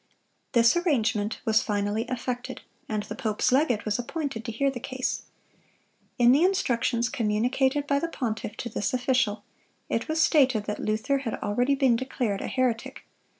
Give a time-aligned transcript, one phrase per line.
[0.53, 5.21] This arrangement was finally effected, and the pope's legate was appointed to hear the case.
[6.17, 9.43] In the instructions communicated by the pontiff to this official,
[9.89, 13.03] it was stated that Luther had already been declared a heretic.